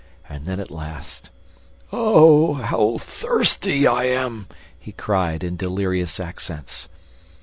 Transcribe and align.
And 0.27 0.47
then, 0.47 0.59
at 0.59 0.71
last: 0.71 1.29
"Oh, 1.93 2.55
how 2.55 2.97
thirsty 2.97 3.85
I 3.85 4.05
am!" 4.05 4.47
he 4.79 4.91
cried, 4.93 5.43
in 5.43 5.57
delirious 5.57 6.19
accents. 6.19 6.89